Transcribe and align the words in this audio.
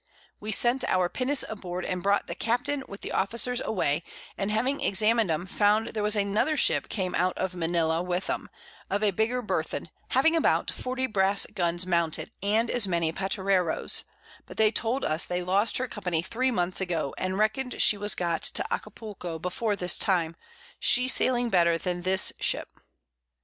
We 0.39 0.51
sent 0.51 0.83
our 0.85 1.09
Pinnace 1.09 1.43
aboard, 1.47 1.85
and 1.85 2.01
brought 2.01 2.25
the 2.25 2.33
Captain 2.33 2.83
with 2.87 3.01
the 3.01 3.11
Officers 3.11 3.61
away, 3.61 4.03
and 4.35 4.49
having 4.49 4.79
examin'd 4.81 5.29
'em, 5.29 5.45
found 5.45 5.89
there 5.89 6.01
was 6.01 6.15
another 6.15 6.57
Ship 6.57 6.89
came 6.89 7.13
out 7.13 7.37
of 7.37 7.53
Manila 7.53 8.01
with 8.01 8.25
them, 8.25 8.49
of 8.89 9.03
a 9.03 9.11
bigger 9.11 9.43
Burthen, 9.43 9.89
having 10.07 10.35
about 10.35 10.71
40 10.71 11.05
Brass 11.05 11.45
Guns 11.53 11.85
mounted, 11.85 12.31
and 12.41 12.71
as 12.71 12.87
many 12.87 13.11
Patereroes; 13.11 14.03
but 14.47 14.57
they 14.57 14.71
told 14.71 15.05
us 15.05 15.27
they 15.27 15.43
lost 15.43 15.77
her 15.77 15.87
Company 15.87 16.23
3 16.23 16.49
Months 16.49 16.81
ago, 16.81 17.13
and 17.19 17.37
reckon'd 17.37 17.79
she 17.79 17.95
was 17.95 18.15
got 18.15 18.41
to 18.41 18.65
Acapulco 18.73 19.37
before 19.37 19.75
this 19.75 19.99
time, 19.99 20.35
she 20.79 21.07
sailing 21.07 21.49
better 21.51 21.77
than 21.77 22.01
this 22.01 22.33
Ship. 22.39 22.67